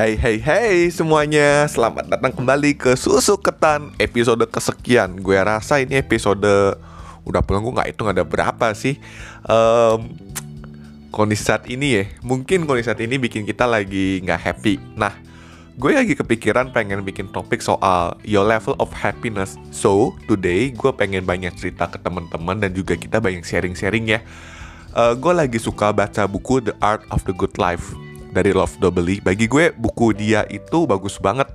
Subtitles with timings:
[0.00, 1.68] Hey hey hey semuanya.
[1.68, 3.92] Selamat datang kembali ke Susu Ketan.
[4.00, 5.20] Episode kesekian.
[5.20, 6.40] Gue rasa ini episode
[7.28, 8.96] Udah pulang gue gak hitung ada berapa sih.
[9.44, 10.08] Um,
[11.12, 14.80] Kondisi saat ini ya Mungkin kondisi saat ini bikin kita lagi gak happy.
[14.96, 15.12] Nah
[15.76, 19.60] Gue lagi kepikiran pengen bikin topik soal Your level of happiness.
[19.68, 24.24] So today gue pengen banyak cerita ke teman-teman Dan juga kita banyak sharing-sharing ya.
[24.96, 27.99] Uh, Gue lagi suka baca buku The Art of the Good Life
[28.30, 29.20] dari Love Dobely.
[29.20, 31.50] Bagi gue buku dia itu bagus banget.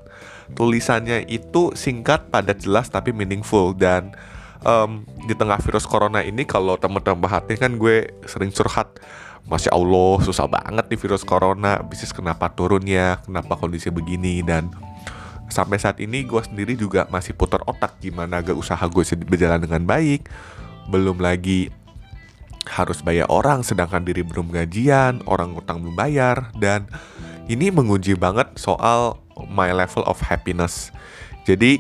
[0.53, 3.73] Tulisannya itu singkat, padat, jelas tapi meaningful.
[3.73, 4.13] Dan
[4.61, 8.99] um, di tengah virus corona ini kalau teman-teman perhatiin kan gue sering curhat
[9.45, 11.77] Masya Allah susah banget nih virus corona.
[11.85, 14.41] Bisnis kenapa turunnya Kenapa kondisi begini?
[14.41, 14.73] Dan
[15.53, 19.85] sampai saat ini gue sendiri juga masih putar otak Gimana agar usaha gue berjalan dengan
[19.85, 20.25] baik.
[20.89, 21.69] Belum lagi
[22.69, 26.89] harus bayar orang sedangkan diri belum gajian, orang utang belum bayar dan
[27.45, 30.89] ini menguji banget soal my level of happiness.
[31.45, 31.77] Jadi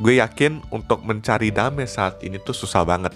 [0.00, 3.12] gue yakin untuk mencari damai saat ini tuh susah banget.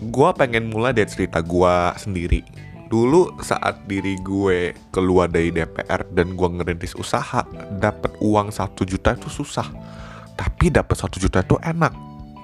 [0.00, 2.40] Gue pengen mulai dari cerita gue sendiri.
[2.86, 7.42] Dulu saat diri gue keluar dari DPR dan gue ngerintis usaha,
[7.76, 9.66] dapat uang satu juta itu susah.
[10.36, 11.92] Tapi dapat satu juta itu enak.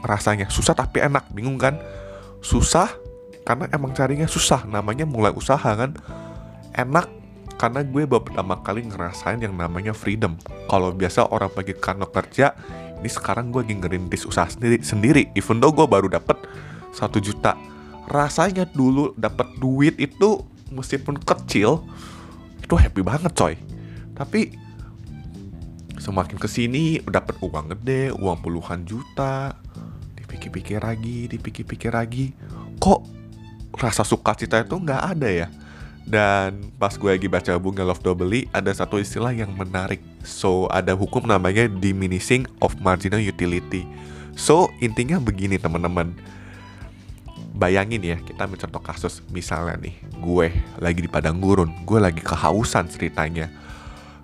[0.02, 1.78] Rasanya susah tapi enak, bingung kan?
[2.42, 2.90] Susah
[3.46, 4.66] karena emang carinya susah.
[4.66, 5.94] Namanya mulai usaha kan?
[6.74, 7.08] Enak
[7.56, 10.34] karena gue baru pertama kali ngerasain yang namanya freedom.
[10.66, 12.58] Kalau biasa orang pergi kantor kerja
[12.98, 15.22] ini sekarang gue lagi ngerintis usaha sendiri sendiri.
[15.38, 16.36] Even though gue baru dapet
[16.90, 17.54] satu juta.
[18.10, 20.42] Rasanya dulu dapet duit itu
[20.74, 21.86] meskipun kecil
[22.58, 23.54] itu happy banget coy.
[24.12, 24.58] Tapi
[26.02, 29.54] semakin ke sini dapet uang gede uang puluhan juta
[30.32, 32.32] dipikir-pikir lagi, dipikir-pikir lagi,
[32.80, 33.04] kok
[33.76, 35.48] rasa sukacita itu nggak ada ya?
[36.08, 40.00] Dan pas gue lagi baca buku Love Doubly, ada satu istilah yang menarik.
[40.24, 43.84] So, ada hukum namanya diminishing of marginal utility.
[44.34, 46.16] So, intinya begini teman-teman.
[47.52, 50.48] Bayangin ya, kita mencontoh kasus misalnya nih, gue
[50.80, 53.52] lagi di padang gurun, gue lagi kehausan ceritanya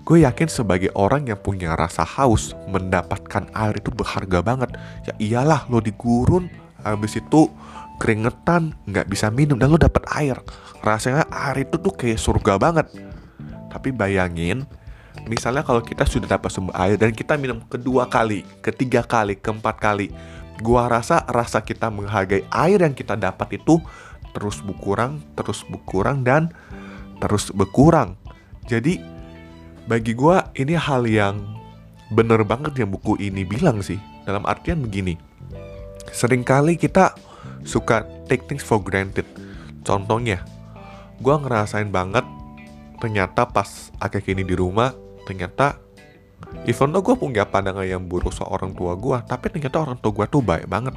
[0.08, 4.72] gue yakin sebagai orang yang punya rasa haus mendapatkan air itu berharga banget.
[5.04, 6.48] Ya iyalah lo di gurun
[6.80, 7.52] habis itu
[8.00, 10.40] keringetan nggak bisa minum dan lo dapet air.
[10.80, 12.88] Rasanya air itu tuh kayak surga banget.
[13.68, 14.64] Tapi bayangin
[15.28, 19.76] misalnya kalau kita sudah dapat sumber air dan kita minum kedua kali ketiga kali keempat
[19.76, 20.08] kali
[20.64, 23.76] gua rasa rasa kita menghargai air yang kita dapat itu
[24.32, 26.48] terus berkurang terus berkurang dan
[27.20, 28.16] terus berkurang.
[28.64, 29.17] Jadi
[29.88, 31.40] bagi gue ini hal yang
[32.12, 33.96] bener banget yang buku ini bilang sih.
[34.28, 35.16] Dalam artian begini.
[36.12, 37.16] Seringkali kita
[37.64, 39.24] suka take things for granted.
[39.80, 40.44] Contohnya
[41.16, 42.28] gue ngerasain banget
[43.00, 44.92] ternyata pas akhir ini di rumah
[45.24, 45.80] ternyata
[46.68, 50.12] even though gue punya pandangan yang buruk soal orang tua gue tapi ternyata orang tua
[50.12, 50.92] gue tuh baik banget.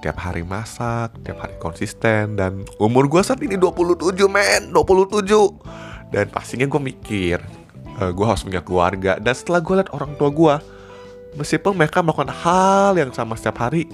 [0.00, 5.28] Tiap hari masak, tiap hari konsisten dan umur gue saat ini 27 men, 27
[6.08, 7.36] dan pastinya gue mikir
[8.00, 9.20] eh, gue harus punya keluarga.
[9.20, 10.54] Dan setelah gue liat orang tua gue
[11.38, 13.86] meskipun mereka melakukan hal yang sama setiap hari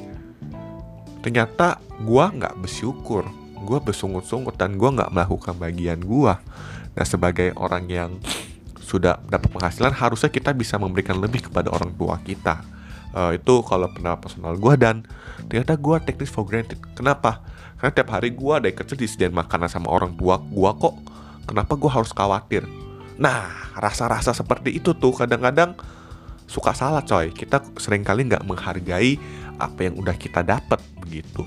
[1.21, 3.27] ternyata gue nggak bersyukur.
[3.67, 6.35] Gue bersungut-sungut dan gue nggak melakukan bagian gue
[6.97, 8.11] nah sebagai orang yang
[8.81, 12.63] sudah dapat penghasilan harusnya kita bisa memberikan lebih kepada orang tua kita.
[13.13, 15.05] Uh, itu kalau pernah personal gue dan
[15.51, 16.79] ternyata gue teknis for granted.
[16.95, 17.43] Kenapa?
[17.77, 20.95] Karena tiap hari gue ada kecil disediain makanan sama orang tua gue kok.
[21.45, 22.65] Kenapa gue harus khawatir
[23.17, 25.77] Nah, rasa-rasa seperti itu tuh kadang-kadang
[26.45, 27.33] suka salah coy.
[27.33, 29.17] Kita sering kali nggak menghargai
[29.57, 31.43] apa yang udah kita dapat begitu.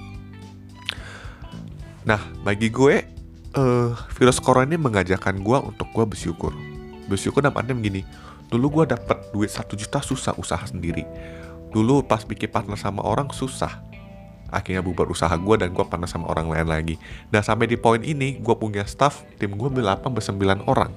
[2.10, 3.06] Nah, bagi gue,
[3.54, 6.54] uh, virus corona ini mengajarkan gue untuk gue bersyukur.
[7.06, 8.02] Bersyukur dalam artinya begini,
[8.50, 11.06] dulu gue dapet duit satu juta susah usaha sendiri.
[11.70, 13.86] Dulu pas bikin partner sama orang susah.
[14.50, 16.96] Akhirnya bubar usaha gue dan gue partner sama orang lain lagi.
[17.30, 20.90] Nah sampai di poin ini, gue punya staff, tim gue berlapan bersembilan orang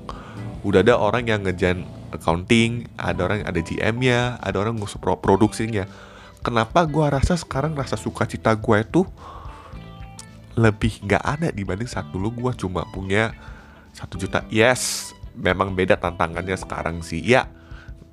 [0.63, 1.83] udah ada orang yang ngejan
[2.15, 5.87] accounting, ada orang yang ada GM-nya, ada orang ngurus produksinya.
[6.43, 9.03] Kenapa gue rasa sekarang rasa sukacita gue itu
[10.59, 13.33] lebih gak ada dibanding saat dulu gue cuma punya
[13.95, 14.45] satu juta.
[14.53, 17.23] Yes, memang beda tantangannya sekarang sih.
[17.23, 17.49] Ya,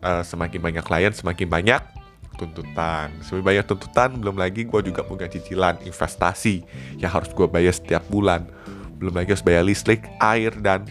[0.04, 1.82] uh, semakin banyak klien, semakin banyak
[2.40, 3.12] tuntutan.
[3.20, 6.64] Semakin banyak tuntutan, belum lagi gue juga punya cicilan investasi
[6.98, 8.48] yang harus gue bayar setiap bulan.
[8.96, 10.88] Belum lagi harus bayar listrik, air, dan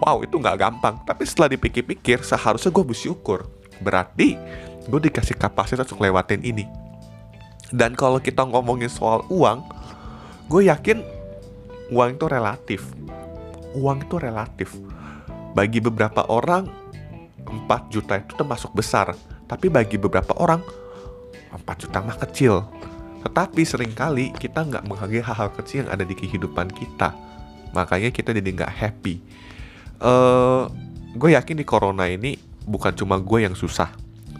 [0.00, 3.46] wow itu nggak gampang tapi setelah dipikir-pikir seharusnya gue bersyukur
[3.82, 4.36] berarti
[4.84, 6.68] gue dikasih kapasitas untuk lewatin ini
[7.74, 9.64] dan kalau kita ngomongin soal uang
[10.48, 11.00] gue yakin
[11.92, 12.80] uang itu relatif
[13.74, 14.70] uang itu relatif
[15.54, 16.66] Bagi beberapa orang
[17.46, 19.14] 4 juta itu termasuk besar,
[19.46, 20.58] tapi bagi beberapa orang
[21.54, 22.66] 4 juta mah kecil.
[23.22, 27.14] Tetapi sering kali kita nggak menghargai hal-hal kecil yang ada di kehidupan kita.
[27.70, 29.22] Makanya kita jadi nggak happy.
[30.04, 30.68] Uh,
[31.16, 32.36] gue yakin di corona ini
[32.68, 33.88] bukan cuma gue yang susah.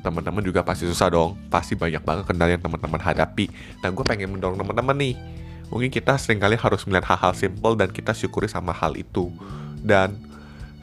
[0.04, 1.40] Teman-teman juga pasti susah dong.
[1.48, 3.48] Pasti banyak banget kendala yang teman-teman hadapi.
[3.80, 5.16] Nah gue pengen mendorong teman-teman nih.
[5.72, 9.32] Mungkin kita sering kali harus melihat hal-hal simple dan kita syukuri sama hal itu.
[9.80, 10.20] Dan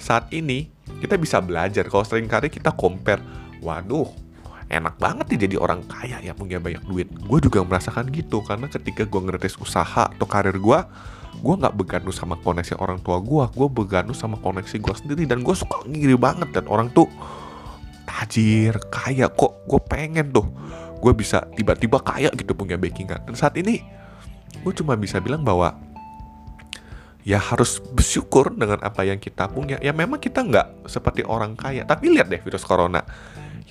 [0.01, 3.21] saat ini kita bisa belajar kalau sering kali kita compare.
[3.61, 4.09] Waduh,
[4.71, 7.11] enak banget nih jadi orang kaya yang punya banyak duit.
[7.27, 10.79] Gue juga merasakan gitu karena ketika gue ngerintis usaha atau karir gue,
[11.43, 15.43] gue nggak bergantung sama koneksi orang tua gue, gue bergantung sama koneksi gue sendiri dan
[15.43, 17.11] gue suka ngiri banget dan orang tuh
[18.07, 20.47] tajir, kaya kok gue pengen tuh
[21.01, 23.81] gue bisa tiba-tiba kaya gitu punya backingan dan saat ini
[24.61, 25.73] gue cuma bisa bilang bahwa
[27.21, 29.77] ya harus bersyukur dengan apa yang kita punya.
[29.79, 33.05] Ya memang kita nggak seperti orang kaya, tapi lihat deh virus corona.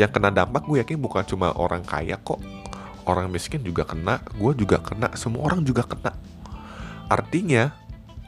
[0.00, 2.40] Yang kena dampak gue yakin bukan cuma orang kaya kok.
[3.04, 6.16] Orang miskin juga kena, gue juga kena, semua orang juga kena.
[7.12, 7.68] Artinya,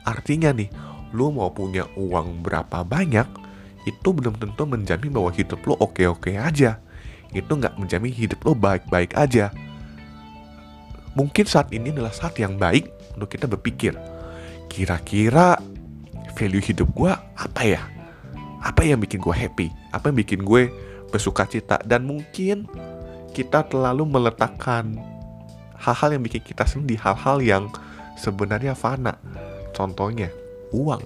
[0.04, 0.68] artinya nih,
[1.16, 3.24] lu mau punya uang berapa banyak,
[3.88, 6.76] itu belum tentu menjamin bahwa hidup lo oke-oke aja.
[7.32, 9.48] Itu nggak menjamin hidup lo baik-baik aja.
[11.16, 13.96] Mungkin saat ini adalah saat yang baik untuk kita berpikir,
[14.68, 15.56] kira-kira
[16.36, 17.80] value hidup gue apa ya?
[18.60, 19.72] Apa yang bikin gue happy?
[19.88, 21.76] Apa yang bikin gue bersuka cita?
[21.84, 22.64] Dan mungkin
[23.36, 24.96] kita terlalu meletakkan
[25.76, 27.68] hal-hal yang bikin kita di hal-hal yang
[28.16, 29.20] sebenarnya fana.
[29.76, 30.32] Contohnya,
[30.72, 31.04] uang.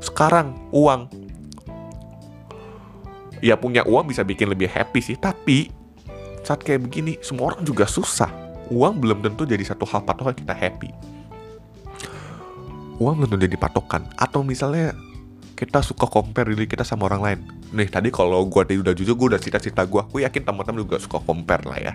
[0.00, 1.12] Sekarang, uang.
[3.44, 5.68] Ya punya uang bisa bikin lebih happy sih, tapi
[6.40, 8.32] saat kayak begini, semua orang juga susah.
[8.72, 11.14] Uang belum tentu jadi satu hal patokan kita happy
[12.98, 14.94] uang belum jadi patokan atau misalnya
[15.64, 17.40] kita suka compare diri kita sama orang lain.
[17.72, 21.00] Nih tadi kalau gue tadi udah jujur gue udah cerita-cerita gue gue yakin teman-teman juga
[21.00, 21.92] suka compare lah ya.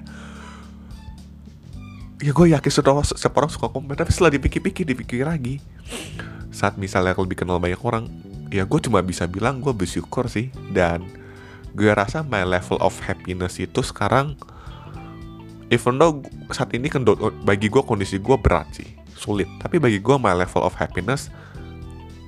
[2.19, 5.62] Ya gue yakin semua setiap orang suka compare tapi setelah dipikir-pikir dipikir lagi.
[6.50, 8.10] Saat misalnya lebih kenal banyak orang
[8.50, 10.50] ya gue cuma bisa bilang gue bersyukur sih.
[10.74, 11.06] Dan
[11.77, 14.33] gue rasa my level of happiness itu sekarang
[15.69, 16.89] even though saat ini
[17.45, 19.45] bagi gue kondisi gue berat sih sulit.
[19.62, 21.30] Tapi bagi gue my level of happiness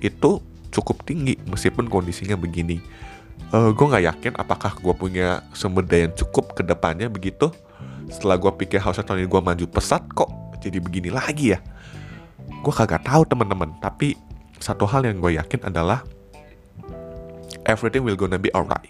[0.06, 0.38] itu
[0.72, 2.80] cukup tinggi meskipun kondisinya begini.
[3.52, 7.52] Uh, eh, gue nggak yakin apakah gue punya sumber daya yang cukup ke depannya begitu.
[8.08, 10.32] Setelah gue pikir harusnya tahun ini gue maju pesat kok
[10.64, 11.60] jadi begini lagi ya.
[12.64, 13.76] Gue kagak tahu teman-teman.
[13.84, 14.16] Tapi
[14.58, 16.02] satu hal yang gue yakin adalah
[17.68, 18.90] everything will gonna be alright.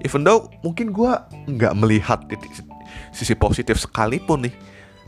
[0.00, 1.12] Even though mungkin gue
[1.52, 2.22] nggak melihat
[3.12, 4.54] sisi positif sekalipun nih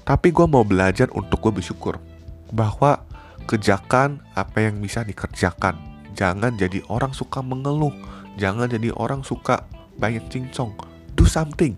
[0.02, 2.00] tapi gue mau belajar untuk gue bersyukur
[2.50, 3.04] bahwa
[3.46, 5.89] kerjakan apa yang bisa dikerjakan.
[6.14, 7.94] Jangan jadi orang suka mengeluh.
[8.38, 9.66] Jangan jadi orang suka
[9.98, 10.74] banyak cincong.
[11.14, 11.76] Do something.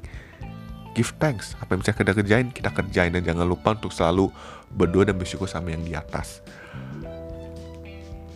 [0.93, 1.57] Give thanks.
[1.59, 3.13] Apa yang bisa kita kerjain, kita kerjain.
[3.17, 4.29] Dan jangan lupa untuk selalu
[4.73, 6.45] berdoa dan bersyukur sama yang di atas.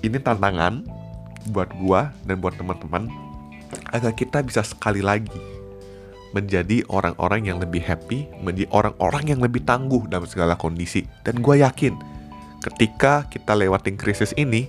[0.00, 0.84] Ini tantangan
[1.52, 3.06] buat gua dan buat teman-teman
[3.94, 5.56] agar kita bisa sekali lagi
[6.34, 11.08] menjadi orang-orang yang lebih happy, menjadi orang-orang yang lebih tangguh dalam segala kondisi.
[11.24, 11.96] Dan gue yakin
[12.60, 14.69] ketika kita lewatin krisis ini,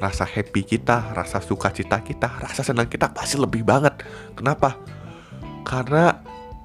[0.00, 4.00] rasa happy kita, rasa sukacita kita, rasa senang kita pasti lebih banget.
[4.32, 4.80] Kenapa?
[5.60, 6.16] Karena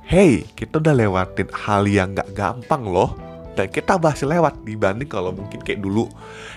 [0.08, 3.12] hey, kita udah lewatin hal yang gak gampang loh.
[3.56, 6.08] Dan kita masih lewat dibanding kalau mungkin kayak dulu.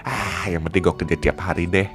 [0.02, 1.86] Ah, yang penting gue kerja tiap hari deh.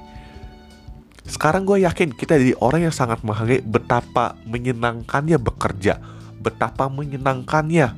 [1.23, 5.99] Sekarang gue yakin kita jadi orang yang sangat menghargai betapa menyenangkannya bekerja.
[6.39, 7.95] Betapa menyenangkannya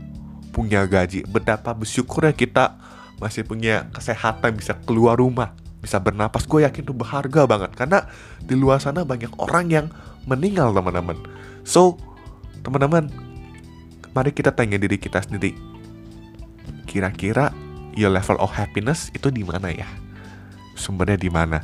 [0.54, 1.25] punya gaji.
[1.30, 2.77] Betapa bersyukurnya kita
[3.22, 5.54] masih punya kesehatan bisa keluar rumah
[5.86, 6.50] bisa bernapas.
[6.50, 7.77] Gue yakin itu berharga banget.
[7.77, 8.10] Karena
[8.42, 9.86] di luar sana banyak orang yang
[10.25, 11.22] meninggal teman-teman.
[11.62, 12.01] So
[12.65, 13.13] teman-teman
[14.18, 15.54] mari kita tanya diri kita sendiri.
[16.89, 17.54] Kira-kira
[17.94, 19.86] your level of happiness itu di mana ya?
[20.74, 21.62] Sumbernya di mana?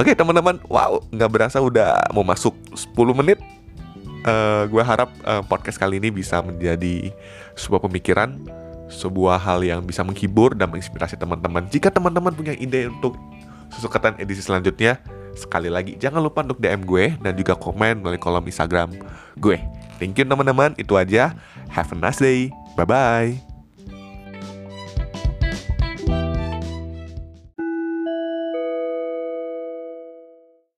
[0.00, 0.56] Oke teman-teman.
[0.72, 3.36] Wow nggak berasa udah mau masuk 10 menit.
[4.20, 7.08] Uh, gue harap uh, podcast kali ini bisa menjadi
[7.56, 8.36] sebuah pemikiran
[8.90, 11.70] sebuah hal yang bisa menghibur dan menginspirasi teman-teman.
[11.70, 13.14] Jika teman-teman punya ide untuk
[13.74, 14.98] susukatan edisi selanjutnya,
[15.34, 18.94] sekali lagi jangan lupa untuk DM gue dan juga komen melalui kolom Instagram
[19.38, 19.58] gue.
[20.00, 21.36] Thank you teman-teman, itu aja.
[21.70, 22.48] Have a nice day.
[22.74, 23.49] Bye-bye.